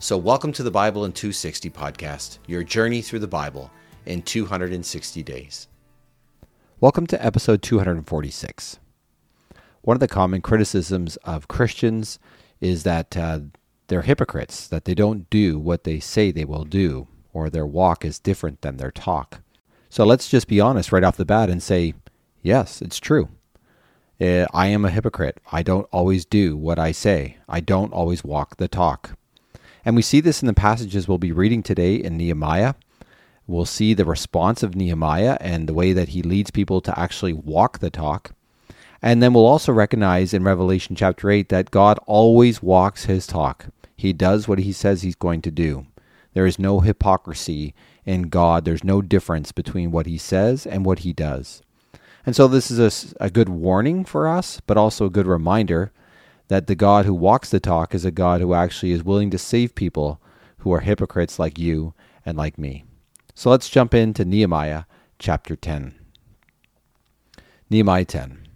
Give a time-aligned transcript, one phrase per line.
[0.00, 3.70] So, welcome to the Bible in 260 podcast, your journey through the Bible
[4.04, 5.68] in 260 days.
[6.80, 8.80] Welcome to episode 246.
[9.82, 12.18] One of the common criticisms of Christians
[12.60, 13.40] is that uh,
[13.86, 18.04] they're hypocrites, that they don't do what they say they will do, or their walk
[18.04, 19.40] is different than their talk.
[19.88, 21.94] So, let's just be honest right off the bat and say,
[22.42, 23.28] yes, it's true.
[24.20, 25.40] Uh, I am a hypocrite.
[25.50, 27.38] I don't always do what I say.
[27.48, 29.16] I don't always walk the talk.
[29.84, 32.74] And we see this in the passages we'll be reading today in Nehemiah.
[33.46, 37.34] We'll see the response of Nehemiah and the way that he leads people to actually
[37.34, 38.32] walk the talk.
[39.02, 43.66] And then we'll also recognize in Revelation chapter 8 that God always walks his talk.
[43.96, 45.86] He does what he says he's going to do.
[46.32, 47.74] There is no hypocrisy
[48.06, 48.64] in God.
[48.64, 51.62] There's no difference between what he says and what he does.
[52.24, 55.92] And so this is a, a good warning for us, but also a good reminder
[56.48, 59.38] that the God who walks the talk is a God who actually is willing to
[59.38, 60.20] save people
[60.58, 62.84] who are hypocrites like you and like me.
[63.34, 64.84] So let's jump into Nehemiah
[65.18, 65.94] chapter 10.
[67.70, 68.46] Nehemiah 10.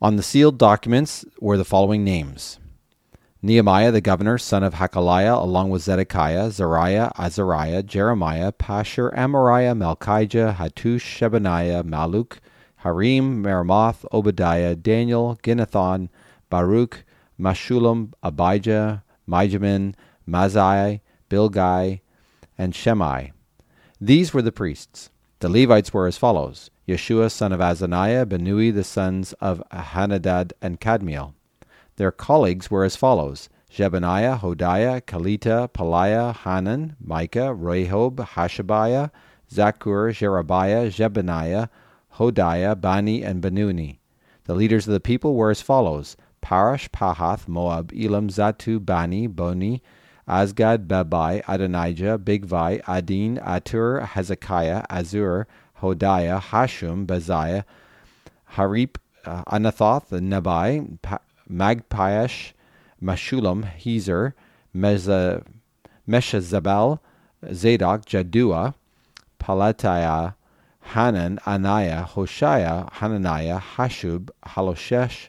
[0.00, 2.58] On the sealed documents were the following names
[3.42, 10.56] Nehemiah the governor, son of Hakaliah, along with Zedekiah, Zariah, Azariah, Jeremiah, Pashur, Amariah, Malchijah,
[10.56, 12.38] Hattush, Shebaniah, Malluch,
[12.78, 16.08] Harim, Meremoth, Obadiah, Daniel, Ginnethon,
[16.48, 17.04] Baruch,
[17.38, 19.94] Meshullam, Abijah, Mijamin,
[20.28, 22.00] Maaseiah, Bilgai,
[22.56, 23.32] and Shemai.
[24.00, 25.10] These were the priests.
[25.40, 30.80] The Levites were as follows Yeshua son of Azaniah, Binnui the sons of Henadad and
[30.80, 31.34] Kadmiel.
[31.96, 39.10] Their colleagues were as follows Shebaniah, Hodiah, Kelita, Pelaiah, Hanan, Micah, Rehob, Hashabiah,
[39.52, 41.68] Zaccur, Sherebiah, Jebaniah,
[42.18, 43.98] Hodiah, Bani, and Benuni.
[44.44, 49.82] The leaders of the people were as follows Parash, Pahath, Moab, Elam, Zattu, Bani, Boni,
[50.28, 55.46] Azgad, Bebai, Adonijah, Bigvai, Adin, Atur, Hezekiah, Azur,
[55.80, 57.64] Hodiah, Hashum, Beziah,
[58.54, 61.20] Hariph, uh, Anathoth, Nebai, pa-
[61.50, 62.52] Magpiash,
[63.02, 64.34] Meshullam, Hezer,
[66.08, 66.98] Meshazabel,
[67.52, 68.74] Zadok, Jaddua,
[69.38, 70.34] Pelatiah,
[70.94, 75.28] Hanan, Anaiah, Hoshea, Hananiah, Hashub, Haloshesh,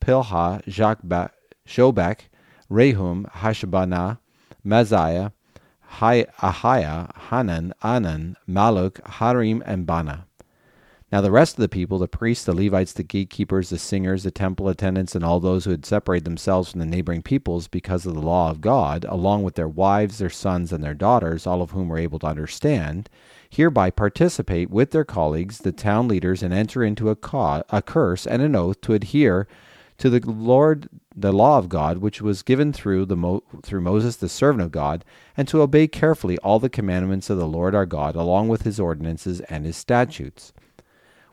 [0.00, 1.30] Pilha, Jakba,
[1.66, 2.28] Shobek,
[2.70, 4.18] Rehum, Hashabana,
[4.66, 5.32] Maziah,
[6.00, 10.26] Ahiah, Hanan, Anan, Maluk, Harim, and Bana.
[11.10, 14.30] Now the rest of the people, the priests, the Levites, the gatekeepers, the singers, the
[14.30, 18.14] temple attendants, and all those who had separated themselves from the neighboring peoples because of
[18.14, 21.72] the law of God, along with their wives, their sons, and their daughters, all of
[21.72, 23.10] whom were able to understand,
[23.52, 28.26] hereby participate with their colleagues, the town leaders, and enter into a, ca- a curse
[28.26, 29.46] and an oath to adhere
[29.98, 34.16] to the Lord, the law of God, which was given through the Mo- through Moses,
[34.16, 35.04] the servant of God,
[35.36, 38.80] and to obey carefully all the commandments of the Lord our God, along with his
[38.80, 40.54] ordinances and his statutes.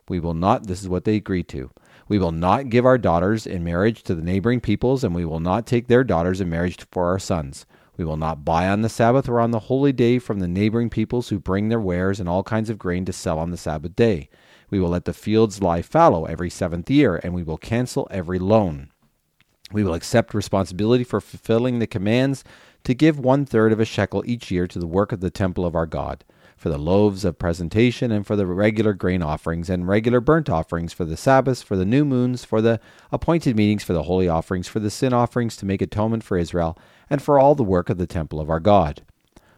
[0.10, 1.72] We will not, this is what they agree to.
[2.10, 5.40] We will not give our daughters in marriage to the neighboring peoples, and we will
[5.40, 7.66] not take their daughters in marriage for our sons.
[8.00, 10.90] We will not buy on the Sabbath or on the holy day from the neighboring
[10.90, 13.94] peoples who bring their wares and all kinds of grain to sell on the Sabbath
[13.94, 14.30] day.
[14.70, 18.40] We will let the fields lie fallow every seventh year, and we will cancel every
[18.40, 18.90] loan.
[19.74, 22.46] We will accept responsibility for fulfilling the commands
[22.86, 25.66] to give one third of a shekel each year to the work of the temple
[25.66, 26.24] of our God
[26.60, 30.92] for the loaves of presentation, and for the regular grain offerings, and regular burnt offerings,
[30.92, 32.82] for the Sabbaths, for the new moons, for the
[33.14, 36.78] appointed meetings, for the holy offerings, for the sin offerings to make atonement for Israel,
[37.10, 39.02] and for all the work of the temple of our God.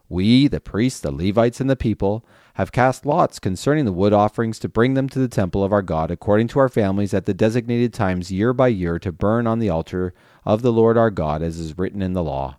[0.09, 2.25] We, the priests, the Levites, and the people,
[2.55, 5.81] have cast lots concerning the wood offerings to bring them to the temple of our
[5.81, 9.59] God according to our families at the designated times year by year to burn on
[9.59, 10.13] the altar
[10.45, 12.57] of the Lord our God as is written in the law.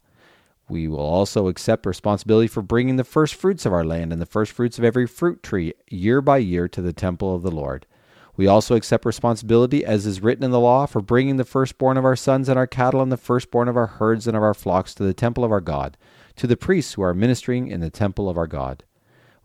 [0.69, 4.27] We will also accept responsibility for bringing the first fruits of our land and the
[4.27, 7.85] first fruits of every fruit tree year by year to the temple of the Lord.
[8.35, 12.05] We also accept responsibility, as is written in the law, for bringing the firstborn of
[12.05, 14.95] our sons and our cattle and the firstborn of our herds and of our flocks
[14.95, 15.99] to the temple of our God,
[16.37, 18.85] to the priests who are ministering in the temple of our God.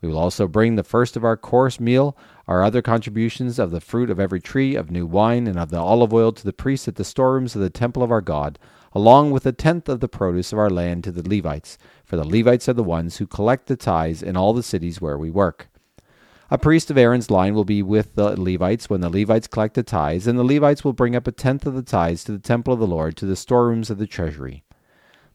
[0.02, 2.16] We will also bring the first of our coarse meal,
[2.48, 5.80] our other contributions of the fruit of every tree, of new wine, and of the
[5.80, 8.58] olive oil to the priests at the storerooms of the temple of our God,
[8.94, 12.28] along with a tenth of the produce of our land to the Levites, for the
[12.28, 15.68] Levites are the ones who collect the tithes in all the cities where we work.
[16.50, 19.84] A priest of Aaron's line will be with the Levites when the Levites collect the
[19.84, 22.74] tithes, and the Levites will bring up a tenth of the tithes to the temple
[22.74, 24.64] of the Lord, to the storerooms of the treasury.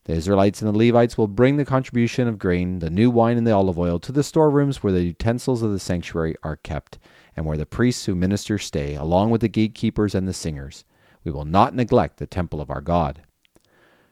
[0.05, 3.47] The Israelites and the Levites will bring the contribution of grain, the new wine, and
[3.47, 6.99] the olive oil to the storerooms where the utensils of the sanctuary are kept,
[7.37, 10.87] and where the priests who minister stay, along with the gatekeepers and the singers.
[11.25, 13.21] We will not neglect the temple of our God.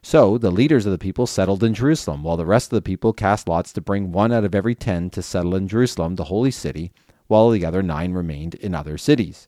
[0.03, 3.13] So the leaders of the people settled in Jerusalem, while the rest of the people
[3.13, 6.51] cast lots to bring one out of every ten to settle in Jerusalem, the holy
[6.51, 6.93] city,
[7.27, 9.47] while the other nine remained in other cities.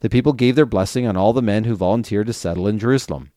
[0.00, 3.32] The people gave their blessing on all the men who volunteered to settle in Jerusalem.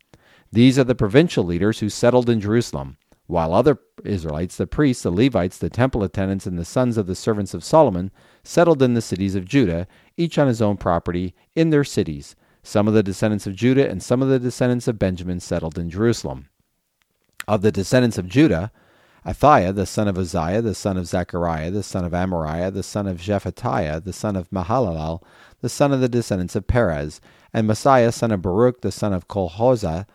[0.52, 5.12] These are the provincial leaders who settled in Jerusalem, while other Israelites, the priests, the
[5.12, 8.12] Levites, the temple attendants, and the sons of the servants of Solomon,
[8.44, 12.36] settled in the cities of Judah, each on his own property, in their cities.
[12.62, 15.90] Some of the descendants of Judah and some of the descendants of Benjamin settled in
[15.90, 16.48] Jerusalem.
[17.48, 18.72] Of the descendants of Judah,
[19.26, 23.08] Athaiah, the son of Uzziah, the son of Zechariah, the son of Amariah, the son
[23.08, 25.22] of Shephatiah, the son of Mahalalel,
[25.62, 27.22] the son of the descendants of Perez,
[27.54, 30.08] and Maaseiah, son of Baruch, the son of Kolhozah,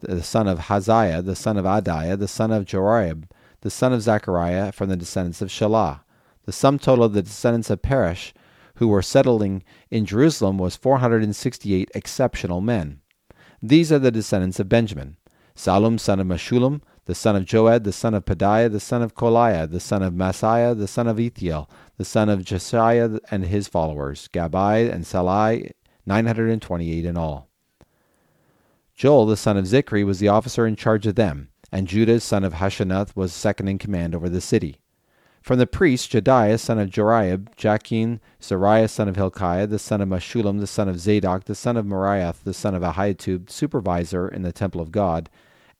[0.00, 3.24] the son of Haziah, the son of Adaiah, the son of Joarib,
[3.62, 6.00] the son of Zechariah, from the descendants of Shelah.
[6.44, 8.32] The sum total of the descendants of Perez,
[8.76, 13.00] who were settling in Jerusalem, was 468 exceptional men.
[13.60, 15.16] These are the descendants of Benjamin.
[15.54, 19.14] Salum son of Meshullam, the son of Joed, the son of Pedaiah, the son of
[19.14, 23.68] Kolaiah, the son of Maaseiah, the son of Ethiel, the son of Josiah and his
[23.68, 25.72] followers, Gabai and Salai,
[26.06, 27.48] 928 in all.
[28.94, 32.44] Joel, the son of Zichri, was the officer in charge of them, and Judah, son
[32.44, 34.81] of Hashanuth, was second in command over the city.
[35.42, 40.08] From the priests, Jediah, son of Joriab, Jachin, Zariah, son of Hilkiah, the son of
[40.08, 44.42] Meshullam, the son of Zadok, the son of Meraioth, the son of Ahitub, supervisor in
[44.42, 45.28] the temple of God,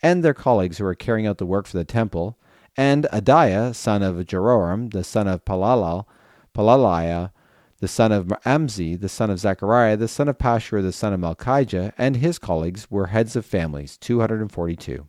[0.03, 2.37] and their colleagues who were carrying out the work for the temple,
[2.76, 6.06] and Adaiah, son of Jeroham, the son of Palalal,
[6.55, 7.31] Palaliah,
[7.79, 11.20] the son of Amzi, the son of Zechariah, the son of Pashur, the son of
[11.20, 15.09] Malchijah, and his colleagues were heads of families, 242.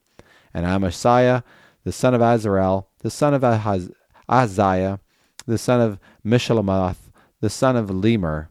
[0.53, 1.41] And Amasiah,
[1.83, 3.91] the son of Azarel, the son of Ahaz-
[4.29, 4.99] Ahaziah,
[5.45, 7.09] the son of Meshillemoth,
[7.41, 8.47] the son of Lemer,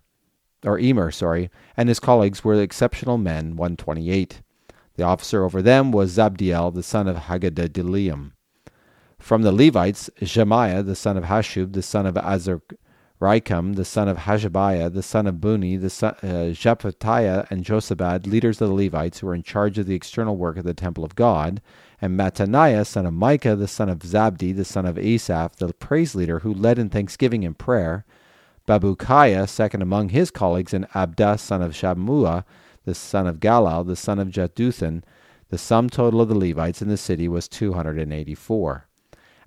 [0.65, 4.43] or Emer, sorry, and his colleagues were exceptional men, 128.
[4.97, 8.33] The officer over them was Zabdiel, the son of Haggadoliam.
[9.19, 14.19] From the Levites, Shemaiah, the son of Hashub, the son of Azarikam, the son of
[14.19, 19.29] Hashabiah, the son of Buni, the son, uh, and Josabad, leaders of the Levites who
[19.29, 21.63] were in charge of the external work of the temple of God,
[22.03, 26.17] and Mattaniah, son of Micah, the son of Zabdi, the son of Asaph, the praise
[26.17, 28.05] leader who led in thanksgiving and prayer,
[28.67, 32.45] Bakbukiah, second among his colleagues, and Abda, son of Shammua,
[32.85, 35.05] the son of Galal, the son of Jeduthun.
[35.51, 38.89] The sum total of the Levites in the city was 284.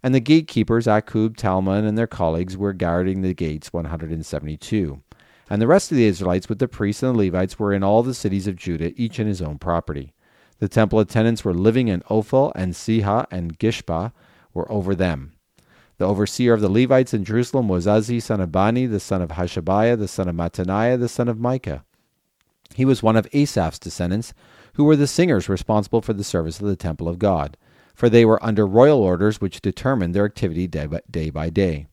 [0.01, 5.01] And the gatekeepers, Akub, Talmon, and their colleagues, were guarding the gates, 172.
[5.49, 8.01] And the rest of the Israelites with the priests and the Levites were in all
[8.01, 10.13] the cities of Judah, each in his own property.
[10.65, 14.11] The temple attendants were living in Ophel, and Siha and Gishpa
[14.51, 15.33] were over them.
[15.99, 19.29] The overseer of the Levites in Jerusalem was Uzzi, son of Bani, the son of
[19.29, 21.85] Hashabiah, the son of Mattaniah, the son of Micah.
[22.73, 24.33] He was one of Asaph's descendants,
[24.73, 27.57] who were the singers responsible for the service of the temple of God,
[27.93, 31.29] for they were under royal orders which determined their activity day by day.
[31.29, 31.85] By day.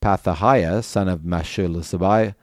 [0.00, 2.34] Pethahiah, son of Meshuzabal,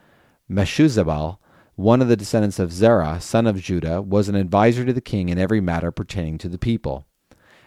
[1.78, 5.30] one of the descendants of Zerah, son of Judah, was an adviser to the king
[5.30, 7.06] in every matter pertaining to the people.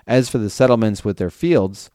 [0.04, 1.90] As for the settlements with their fields,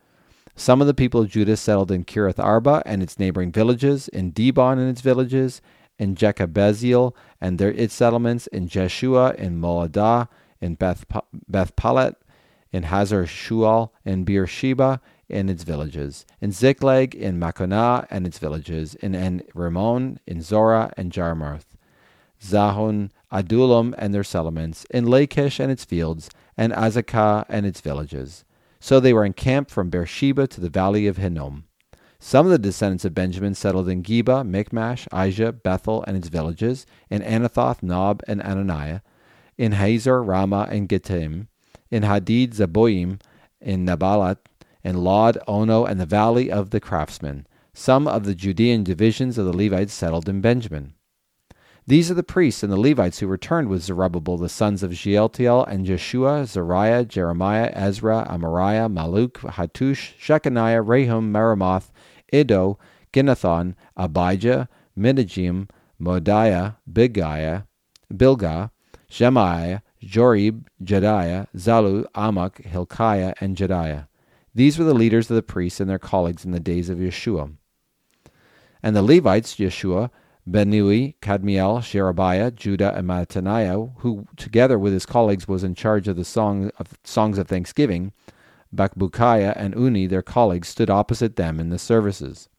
[0.56, 4.32] some of the people of Judah settled in Kiriath Arba and its neighboring villages, in
[4.32, 5.62] Dibon and its villages,
[6.00, 10.30] in Jekabezeel and their its settlements, in Jeshua, in Moladah,
[10.62, 11.06] in Beth,
[11.50, 12.16] Beth Palet,
[12.72, 18.96] in Hazar Shual, in Beersheba, and its villages, in Ziklag, in Makonah and its villages,
[18.96, 21.75] in En Rimmon, in Zorah and Jarmuth,
[22.46, 28.46] Zahon, Adullam and their settlements, in Lachish and its fields, and Azekah and its villages.
[28.80, 31.66] So they were encamped from Beersheba to the valley of Hinnom.
[32.20, 36.86] Some of the descendants of Benjamin settled in Geba, Michmash, Aijah, Bethel and its villages,
[37.10, 39.02] in Anathoth, Nob, and Ananiah,
[39.58, 41.48] in Hazor, Ramah, and Gittim,
[41.92, 43.20] in Hadid, Zeboim,
[43.62, 44.38] in Nabalat,
[44.84, 47.48] in Lod, Ono, and the valley of the craftsmen.
[47.74, 50.94] Some of the Judean divisions of the Levites settled in Benjamin.
[51.88, 55.64] These are the priests and the Levites who returned with Zerubbabel, the sons of Shealtiel
[55.66, 61.92] and Jeshua, Zariah, Jeremiah, Ezra, Amariah, Maluk, Hattush, Shechaniah, Rehum, Meremoth,
[62.34, 62.80] Iddo,
[63.14, 67.68] Ginnethon, Abijah, Menachim, Modiah, Bigiah,
[68.12, 68.72] Bilgah,
[69.08, 74.08] Shemaiah, Jorib, Jediah, Zalu, Amok, Hilkiah, and Jediah.
[74.56, 77.56] These were the leaders of the priests and their colleagues in the days of Yeshua.
[78.82, 80.10] And the Levites, Yeshua,
[80.50, 86.16] Binnui, Kadmiel, Sherebiah, Judah, and Mattaniah, who together with his colleagues was in charge of
[86.16, 88.14] the song of songs of thanksgiving,
[88.74, 92.50] Bakbukiah and Uni, their colleagues, stood opposite them in the services.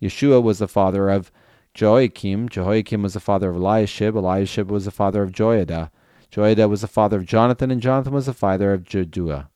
[0.00, 1.32] Yeshua was the father of
[1.74, 5.90] Joachim, Jehoiakim was the father of Eliashib, Eliashib was the father of Joiada,
[6.30, 9.48] Joiada was the father of Jonathan, and Jonathan was the father of Jeduah.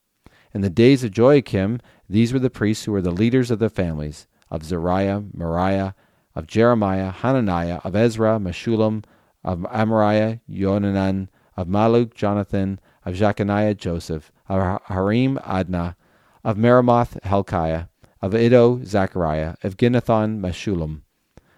[0.54, 3.68] In the days of Joachim, these were the priests who were the leaders of the
[3.68, 5.95] families of Zariah, Moriah,
[6.36, 9.02] of Jeremiah, Hananiah, of Ezra, Meshullam,
[9.42, 15.96] of Amariah, Yonanan, of Maluk, Jonathan, of Jeconiah, Joseph, of Harim, Adnah,
[16.44, 17.88] of Meremoth, Helkiah,
[18.20, 21.00] of Iddo, Zechariah, of Ginnethon, Meshullam,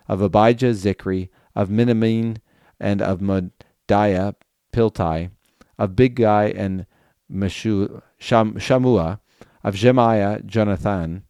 [0.06, 2.38] of Abijah, Zikri, of Minamin,
[2.78, 4.34] and of Modiah,
[4.72, 5.30] Piltai,
[5.76, 6.86] of Biggai and
[7.30, 9.18] Meshu, Sham, Shamua,
[9.64, 11.24] of Jemiah, Jonathan,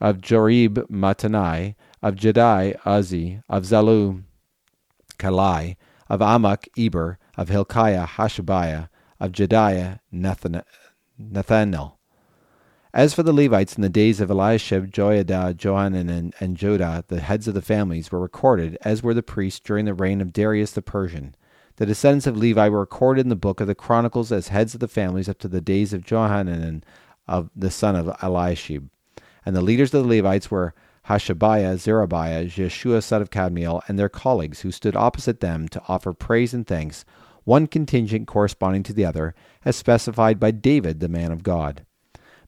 [0.00, 4.22] of Jorib, Matanai, of Jedai, Uzzi, of Zalu,
[5.18, 5.76] Kalai,
[6.08, 8.88] of Amok, Eber, of Hilkiah, Hashabiah,
[9.20, 10.62] of Jediah, Nathan,
[11.16, 11.98] Nathanael.
[12.94, 17.20] As for the Levites in the days of Eliashib, Joiada, Johanan, and, and Jodah, the
[17.20, 20.72] heads of the families, were recorded, as were the priests during the reign of Darius
[20.72, 21.34] the Persian.
[21.76, 24.80] The descendants of Levi were recorded in the book of the Chronicles as heads of
[24.80, 26.84] the families up to the days of Johanan
[27.26, 28.90] of the son of Eliashib.
[29.46, 30.74] And the leaders of the Levites were
[31.08, 36.12] Hashabiah, Zerubbabel, Jeshua son of Kadmiel, and their colleagues, who stood opposite them to offer
[36.12, 37.04] praise and thanks,
[37.44, 41.84] one contingent corresponding to the other, as specified by David, the man of God.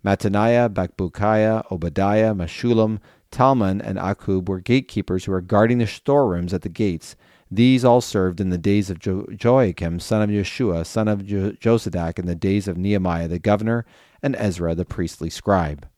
[0.04, 3.00] Mattaniah, Bakbukiah, Obadiah, Meshullam,
[3.32, 7.16] Talmon, and Akub were gatekeepers who were guarding the storerooms at the gates.
[7.50, 11.52] These all served in the days of jo- Joachim, son of Yeshua, son of jo-
[11.52, 13.84] Josadak, in the days of Nehemiah the governor,
[14.22, 15.88] and Ezra the priestly scribe.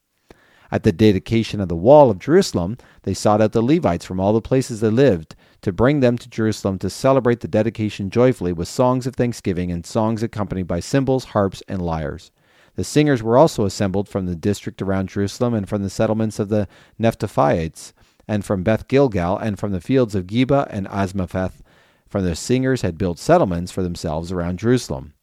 [0.71, 4.33] At the dedication of the wall of Jerusalem, they sought out the Levites from all
[4.33, 8.69] the places they lived to bring them to Jerusalem to celebrate the dedication joyfully with
[8.69, 12.31] songs of thanksgiving and songs accompanied by cymbals, harps, and lyres.
[12.75, 16.51] The singers were also assembled from the district around Jerusalem and from the settlements of
[16.51, 16.69] the
[17.01, 17.93] Nephtaphites,
[18.29, 21.63] and from Beth Gilgal, and from the fields of Geba and Asmapheth.
[22.09, 25.15] For the singers had built settlements for themselves around Jerusalem.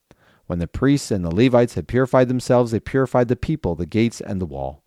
[0.48, 4.20] When the priests and the Levites had purified themselves, they purified the people, the gates,
[4.20, 4.83] and the wall.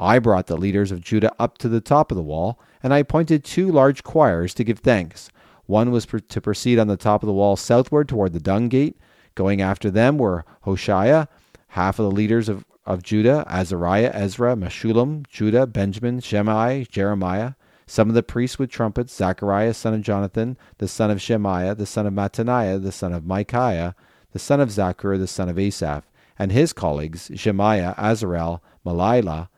[0.00, 2.98] I brought the leaders of Judah up to the top of the wall, and I
[2.98, 5.30] appointed two large choirs to give thanks.
[5.66, 8.96] One was to proceed on the top of the wall southward toward the dung gate.
[9.34, 11.26] Going after them were Hoshea,
[11.68, 17.52] half of the leaders of, of Judah, Azariah, Ezra, Meshullam, Judah, Benjamin, Shemai, Jeremiah,
[17.86, 21.86] some of the priests with trumpets, Zechariah, son of Jonathan, the son of Shemaiah, the
[21.86, 23.94] son of Mattaniah, the son of Micaiah,
[24.32, 26.04] the son of Zachar, the son of Asaph,
[26.38, 29.48] and his colleagues, Shemaiah, Azarel, Malila,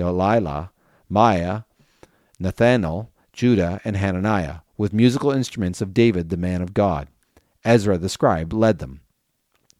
[0.00, 0.70] Galila,
[1.10, 1.62] Maya,
[2.38, 7.08] Nathanael, Judah, and Hananiah, with musical instruments of David, the man of God.
[7.66, 9.00] Ezra the scribe led them.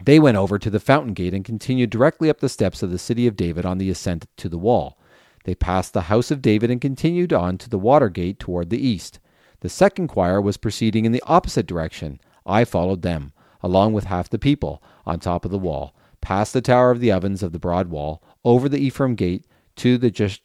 [0.02, 2.98] They went over to the fountain gate and continued directly up the steps of the
[2.98, 4.98] city of David on the ascent to the wall.
[5.44, 8.86] They passed the house of David and continued on to the water gate toward the
[8.86, 9.20] east.
[9.60, 12.20] The second choir was proceeding in the opposite direction.
[12.44, 16.60] I followed them, along with half the people, on top of the wall, past the
[16.60, 19.46] tower of the ovens of the broad wall, over the Ephraim gate
[19.80, 20.40] to the Jes-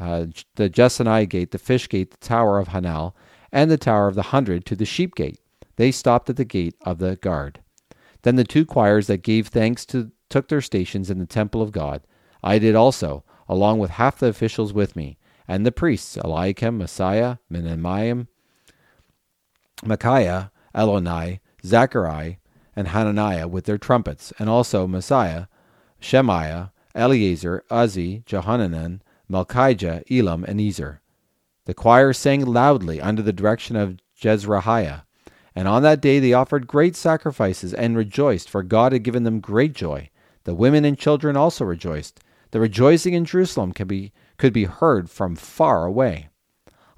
[0.00, 3.12] uh, the Jesaniah gate, the fish gate, the tower of Hanal,
[3.52, 5.38] and the tower of the hundred to the sheep gate.
[5.76, 7.60] They stopped at the gate of the guard.
[8.22, 11.70] Then the two choirs that gave thanks to, took their stations in the temple of
[11.70, 12.00] God.
[12.42, 17.36] I did also, along with half the officials with me, and the priests, Eliakim, Messiah,
[17.52, 18.26] Menamiah,
[19.84, 22.36] Micaiah, Elonai, Zachariah,
[22.74, 25.46] and Hananiah with their trumpets, and also Messiah,
[26.00, 31.00] Shemaiah, Eleazar, Uzzi, Johanan, Malchijah, Elam, and Ezer.
[31.66, 35.02] The choir sang loudly under the direction of Jezrahiah.
[35.54, 39.40] And on that day they offered great sacrifices and rejoiced, for God had given them
[39.40, 40.10] great joy.
[40.44, 42.20] The women and children also rejoiced.
[42.52, 46.28] The rejoicing in Jerusalem could be, could be heard from far away.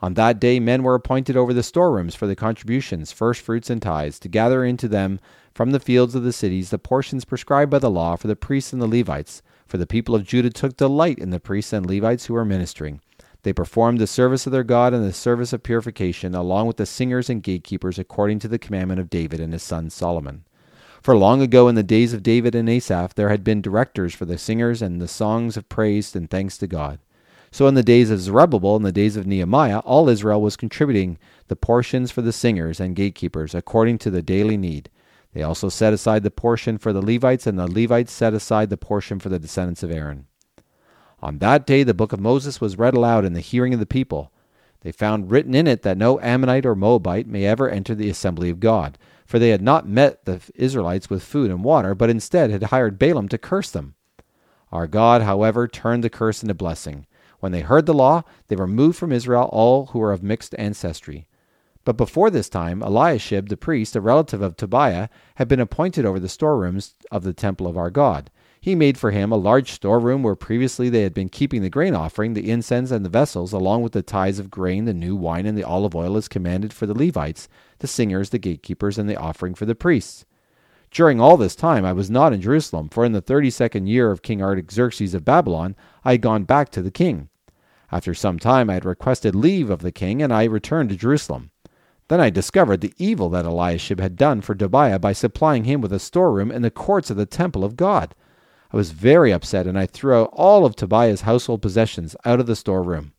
[0.01, 3.83] On that day men were appointed over the storerooms for the contributions, first fruits, and
[3.83, 5.19] tithes, to gather into them
[5.55, 8.73] from the fields of the cities the portions prescribed by the law for the priests
[8.73, 9.43] and the Levites.
[9.69, 13.03] For the people of Judah took delight in the priests and Levites who were ministering.
[13.43, 16.87] They performed the service of their God and the service of purification, along with the
[16.87, 20.45] singers and gatekeepers, according to the commandment of David and his son Solomon.
[21.03, 24.25] For long ago, in the days of David and Asaph, there had been directors for
[24.25, 26.99] the singers and the songs of praise and thanks to God.
[27.51, 31.19] So in the days of Zerubbabel and the days of Nehemiah, all Israel was contributing
[31.47, 34.91] the portions for the singers and gatekeepers, according to the daily need.
[35.33, 38.77] They also set aside the portion for the Levites, and the Levites set aside the
[38.77, 40.27] portion for the descendants of Aaron.
[41.21, 43.87] On that day the book of Moses was read aloud in the hearing of the
[43.87, 44.33] people.
[44.81, 48.51] They found written in it that no Ammonite or Moabite may ever enter the assembly
[48.51, 52.51] of God, for they had not met the Israelites with food and water, but instead
[52.51, 53.95] had hired Balaam to curse them.
[54.73, 57.07] Our God, however, turned the curse into blessing.
[57.41, 61.27] When they heard the law, they removed from Israel all who were of mixed ancestry.
[61.89, 66.21] But before this time, Eliashib the priest, a relative of Tobiah, had been appointed over
[66.21, 68.31] the storerooms of the temple of our God.
[68.61, 71.95] He made for him a large storeroom where previously they had been keeping the grain
[71.95, 75.47] offering, the incense, and the vessels, along with the tithes of grain, the new wine,
[75.47, 79.17] and the olive oil as commanded for the Levites, the singers, the gatekeepers, and the
[79.17, 80.27] offering for the priests.
[80.91, 84.11] During all this time I was not in Jerusalem, for in the thirty second year
[84.11, 87.31] of King Artaxerxes of Babylon I had gone back to the king.
[87.91, 91.51] After some time I had requested leave of the king, and I returned to Jerusalem.
[92.09, 95.93] Then I discovered the evil that Eliashib had done for Tobiah by supplying him with
[95.93, 98.15] a storeroom in the courts of the temple of God.
[98.73, 102.47] I was very upset, and I threw out all of Tobiah's household possessions out of
[102.47, 103.13] the storeroom.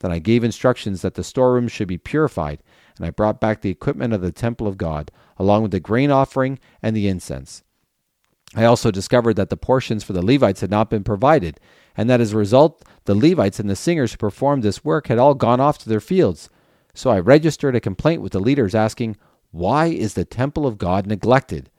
[0.00, 2.62] Then I gave instructions that the storeroom should be purified,
[2.96, 6.10] and I brought back the equipment of the temple of God, along with the grain
[6.10, 7.62] offering and the incense.
[8.54, 11.58] I also discovered that the portions for the Levites had not been provided,
[11.96, 15.18] and that as a result, the Levites and the singers who performed this work had
[15.18, 16.50] all gone off to their fields.
[16.94, 19.16] So I registered a complaint with the leaders asking,
[19.50, 21.70] Why is the temple of God neglected?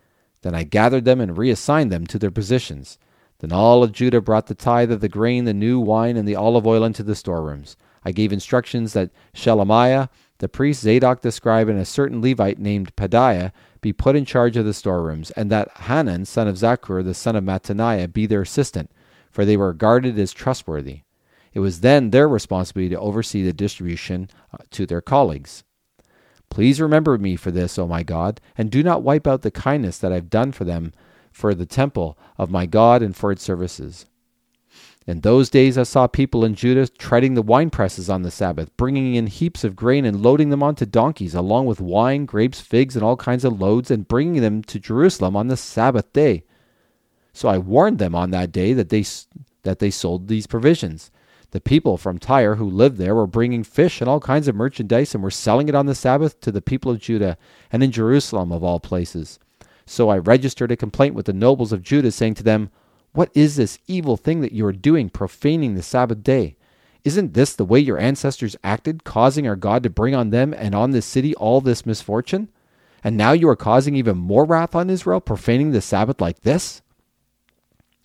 [0.41, 2.97] Then I gathered them and reassigned them to their positions.
[3.39, 6.35] Then all of Judah brought the tithe of the grain, the new wine, and the
[6.35, 7.77] olive oil into the storerooms.
[8.03, 12.95] I gave instructions that Shelemiah, the priest Zadok the scribe, and a certain Levite named
[12.95, 13.51] Pedaiah
[13.81, 17.35] be put in charge of the storerooms, and that Hanan, son of Zaccur, the son
[17.35, 18.91] of Mattaniah, be their assistant,
[19.29, 21.01] for they were regarded as trustworthy.
[21.53, 25.63] It was then their responsibility to oversee the distribution uh, to their colleagues.
[26.49, 29.97] Please remember me for this, O my God, and do not wipe out the kindness
[29.97, 30.93] that I've done for them
[31.31, 34.05] for the temple of my God and for its services.
[35.05, 38.75] In those days I saw people in Judah treading the wine presses on the Sabbath,
[38.77, 42.95] bringing in heaps of grain and loading them onto donkeys, along with wine, grapes, figs,
[42.95, 46.45] and all kinds of loads, and bringing them to Jerusalem on the Sabbath day.
[47.33, 49.03] So I warned them on that day that they,
[49.63, 51.11] that they sold these provisions.
[51.53, 55.13] The people from Tyre who lived there were bringing fish and all kinds of merchandise
[55.13, 57.37] and were selling it on the Sabbath to the people of Judah
[57.71, 59.37] and in Jerusalem of all places.
[59.85, 62.71] So I registered a complaint with the nobles of Judah, saying to them,
[63.11, 66.55] What is this evil thing that you are doing, profaning the Sabbath day?
[67.03, 70.73] Isn't this the way your ancestors acted, causing our God to bring on them and
[70.73, 72.49] on this city all this misfortune?
[73.03, 76.81] And now you are causing even more wrath on Israel, profaning the Sabbath like this?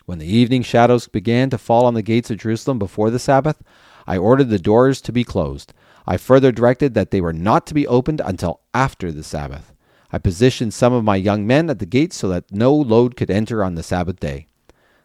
[0.08, 3.62] When the evening shadows began to fall on the gates of Jerusalem before the Sabbath,
[4.06, 5.74] I ordered the doors to be closed.
[6.06, 9.74] I further directed that they were not to be opened until after the Sabbath.
[10.10, 13.30] I positioned some of my young men at the gates so that no load could
[13.30, 14.46] enter on the Sabbath day.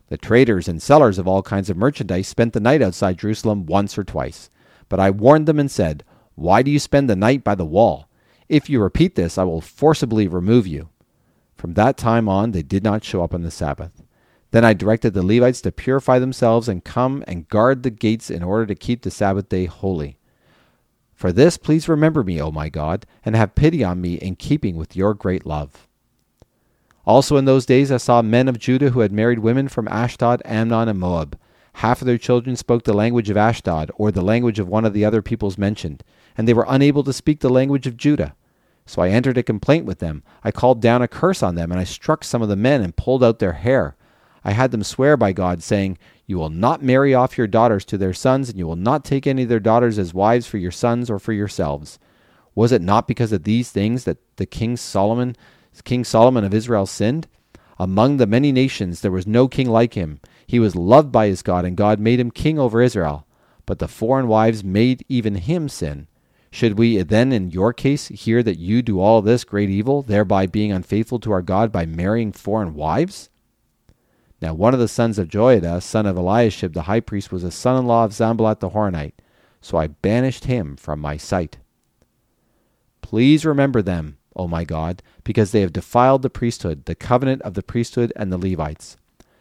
[0.07, 3.97] The traders and sellers of all kinds of merchandise spent the night outside Jerusalem once
[3.97, 4.49] or twice.
[4.87, 8.07] But I warned them and said, Why do you spend the night by the wall?
[8.47, 10.87] If you repeat this, I will forcibly remove you.
[11.57, 14.02] From that time on, they did not show up on the Sabbath.
[14.53, 18.43] Then I directed the Levites to purify themselves and come and guard the gates in
[18.43, 20.19] order to keep the Sabbath day holy.
[21.15, 24.75] For this, please remember me, O my God, and have pity on me in keeping
[24.75, 25.87] with your great love.
[27.03, 30.43] Also in those days I saw men of Judah who had married women from Ashdod,
[30.45, 31.35] Ammon, and Moab.
[31.77, 34.93] Half of their children spoke the language of Ashdod, or the language of one of
[34.93, 36.03] the other peoples mentioned,
[36.37, 38.35] and they were unable to speak the language of Judah.
[38.85, 40.21] So I entered a complaint with them.
[40.43, 42.95] I called down a curse on them, and I struck some of the men and
[42.95, 43.95] pulled out their hair.
[44.43, 47.97] I had them swear by God, saying, You will not marry off your daughters to
[47.97, 50.71] their sons, and you will not take any of their daughters as wives for your
[50.71, 51.99] sons or for yourselves.
[52.55, 55.35] Was it not because of these things that the king Solomon,
[55.83, 57.27] King Solomon of Israel sinned?
[57.79, 60.19] Among the many nations there was no king like him.
[60.45, 63.25] He was loved by his God, and God made him king over Israel.
[63.65, 66.07] But the foreign wives made even him sin.
[66.51, 70.45] Should we then, in your case, hear that you do all this great evil, thereby
[70.45, 73.29] being unfaithful to our God by marrying foreign wives?
[74.43, 77.49] Now one of the sons of Joiada, son of Eliashib the high priest, was a
[77.49, 79.13] son in law of Sanballat the Horonite,
[79.61, 81.59] so I banished him from my sight.
[83.01, 87.53] Please remember them, O my God, because they have defiled the priesthood, the covenant of
[87.53, 88.97] the priesthood and the Levites.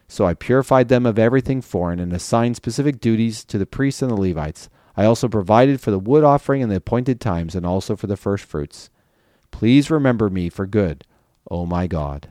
[0.07, 4.09] So I purified them of everything foreign and assigned specific duties to the priests and
[4.09, 4.69] the Levites.
[4.95, 8.15] I also provided for the wood offering in the appointed times and also for the
[8.15, 8.89] first fruits.
[9.51, 11.03] Please remember me for good,
[11.51, 12.29] O my God.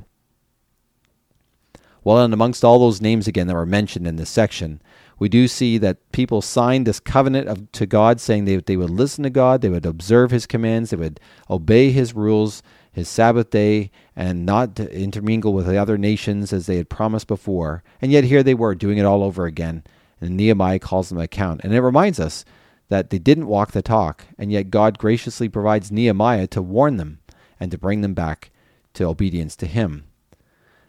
[2.04, 4.82] Well, and amongst all those names again that were mentioned in this section,
[5.18, 8.90] we do see that people signed this covenant of, to God, saying they, they would
[8.90, 12.62] listen to God, they would observe His commands, they would obey His rules,
[12.92, 17.82] his Sabbath day and not intermingle with the other nations as they had promised before.
[18.02, 19.82] And yet here they were doing it all over again.
[20.20, 21.62] And Nehemiah calls them account.
[21.64, 22.44] And it reminds us
[22.90, 27.20] that they didn't walk the talk, and yet God graciously provides Nehemiah to warn them
[27.58, 28.50] and to bring them back
[28.94, 30.04] to obedience to him.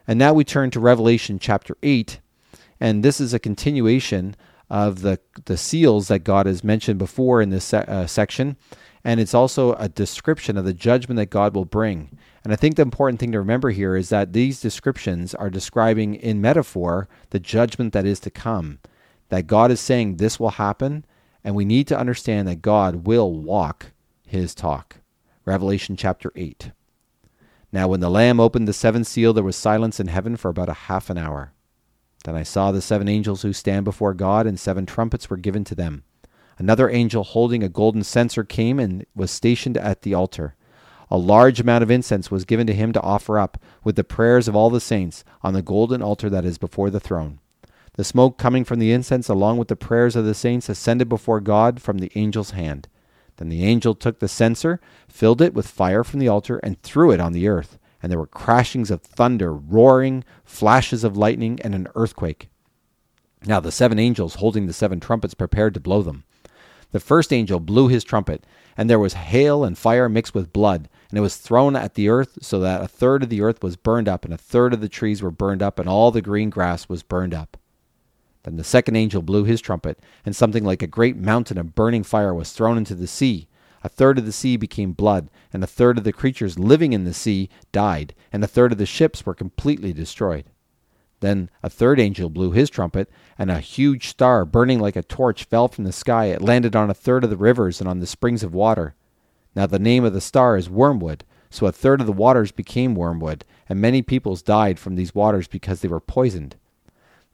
[0.08, 2.20] And now we turn to Revelation chapter 8,
[2.80, 4.36] and this is a continuation
[4.70, 8.58] of the, the seals that God has mentioned before in this uh, section
[9.04, 12.18] and it's also a description of the judgment that God will bring.
[12.44, 16.16] And I think the important thing to remember here is that these descriptions are describing
[16.16, 18.80] in metaphor the judgment that is to come.
[19.30, 21.06] That God is saying this will happen,
[21.44, 23.88] and we need to understand that God will walk
[24.26, 24.98] his talk.
[25.46, 26.72] Revelation chapter 8.
[27.74, 30.70] Now, when the Lamb opened the seventh seal, there was silence in heaven for about
[30.70, 31.54] a half an hour.
[32.24, 35.64] Then I saw the seven angels who stand before God, and seven trumpets were given
[35.66, 36.04] to them.
[36.60, 40.56] Another angel holding a golden censer came and was stationed at the altar.
[41.10, 44.48] A large amount of incense was given to him to offer up, with the prayers
[44.48, 47.40] of all the saints, on the golden altar that is before the throne.
[47.96, 51.42] The smoke coming from the incense, along with the prayers of the saints, ascended before
[51.42, 52.88] God from the angel's hand.
[53.38, 57.12] Then the angel took the censer, filled it with fire from the altar, and threw
[57.12, 57.78] it on the earth.
[58.02, 62.50] And there were crashings of thunder, roaring, flashes of lightning, and an earthquake.
[63.46, 66.24] Now the seven angels holding the seven trumpets prepared to blow them.
[66.92, 68.46] The first angel blew his trumpet,
[68.78, 72.08] and there was hail and fire mixed with blood, and it was thrown at the
[72.08, 74.82] earth, so that a third of the earth was burned up, and a third of
[74.82, 77.58] the trees were burned up, and all the green grass was burned up.
[78.44, 82.04] Then the second angel blew his trumpet, and something like a great mountain of burning
[82.04, 83.48] fire was thrown into the sea.
[83.84, 87.04] A third of the sea became blood, and a third of the creatures living in
[87.04, 90.46] the sea died, and a third of the ships were completely destroyed.
[91.20, 95.46] Then a third angel blew his trumpet, and a huge star, burning like a torch,
[95.46, 96.26] fell from the sky.
[96.26, 98.96] It landed on a third of the rivers and on the springs of water.
[99.56, 101.24] Now the name of the star is Wormwood.
[101.50, 105.48] So a third of the waters became wormwood, and many peoples died from these waters
[105.48, 106.56] because they were poisoned.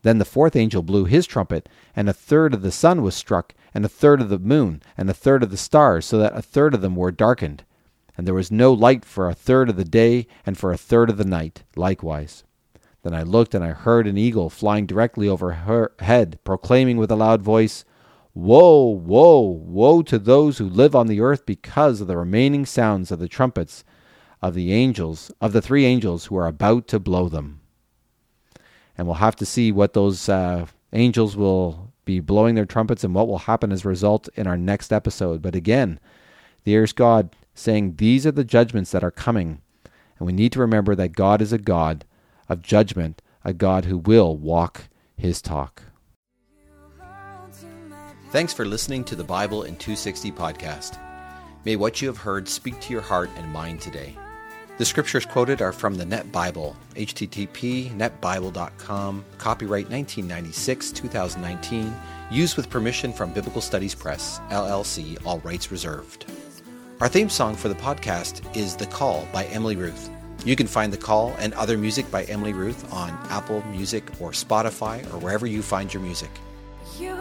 [0.01, 3.53] Then the fourth angel blew his trumpet, and a third of the sun was struck,
[3.73, 6.41] and a third of the moon, and a third of the stars, so that a
[6.41, 7.63] third of them were darkened.
[8.17, 11.09] And there was no light for a third of the day, and for a third
[11.09, 12.43] of the night likewise.
[13.03, 17.11] Then I looked, and I heard an eagle flying directly over her head, proclaiming with
[17.11, 17.85] a loud voice,
[18.33, 23.11] Woe, woe, woe to those who live on the earth because of the remaining sounds
[23.11, 23.83] of the trumpets
[24.41, 27.58] of the angels, of the three angels who are about to blow them.
[28.99, 33.15] And we'll have to see what those uh, angels will be blowing their trumpets and
[33.15, 35.41] what will happen as a result in our next episode.
[35.41, 36.01] But again,
[36.65, 39.61] there's God saying these are the judgments that are coming.
[40.17, 42.03] And we need to remember that God is a God
[42.49, 45.83] of judgment, a God who will walk his talk.
[48.31, 50.99] Thanks for listening to the Bible in 260 podcast.
[51.63, 54.17] May what you have heard speak to your heart and mind today.
[54.79, 61.93] The scriptures quoted are from the Net Bible, http netbible.com, copyright 1996 2019,
[62.31, 66.27] used with permission from Biblical Studies Press, LLC, all rights reserved.
[67.01, 70.09] Our theme song for the podcast is The Call by Emily Ruth.
[70.45, 74.31] You can find The Call and other music by Emily Ruth on Apple Music or
[74.31, 76.31] Spotify or wherever you find your music.
[76.97, 77.15] You